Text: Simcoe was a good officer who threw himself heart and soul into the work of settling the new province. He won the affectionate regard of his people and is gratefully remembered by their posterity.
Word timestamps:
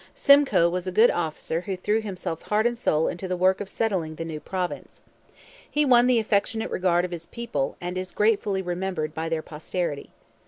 Simcoe 0.15 0.67
was 0.67 0.87
a 0.87 0.91
good 0.91 1.11
officer 1.11 1.61
who 1.61 1.77
threw 1.77 2.01
himself 2.01 2.41
heart 2.41 2.65
and 2.65 2.75
soul 2.75 3.07
into 3.07 3.27
the 3.27 3.37
work 3.37 3.61
of 3.61 3.69
settling 3.69 4.15
the 4.15 4.25
new 4.25 4.39
province. 4.39 5.03
He 5.69 5.85
won 5.85 6.07
the 6.07 6.17
affectionate 6.17 6.71
regard 6.71 7.05
of 7.05 7.11
his 7.11 7.27
people 7.27 7.77
and 7.79 7.95
is 7.95 8.11
gratefully 8.11 8.63
remembered 8.63 9.13
by 9.13 9.29
their 9.29 9.43
posterity. 9.43 10.09